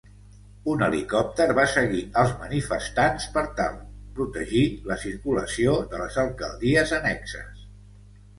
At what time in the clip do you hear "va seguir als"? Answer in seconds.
1.59-2.33